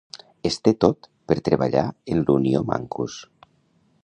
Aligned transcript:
Es 0.49 0.55
té 0.67 0.73
tot 0.85 1.05
per 1.31 1.37
treballar 1.49 1.85
en 2.15 2.25
l'Unio 2.25 2.67
Mancus. 2.73 3.23